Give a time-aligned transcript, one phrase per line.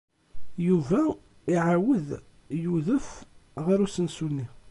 [0.67, 1.01] Yuba
[1.53, 2.07] iɛawed
[2.63, 3.09] yudef
[3.65, 4.47] ɣer usensu-nni.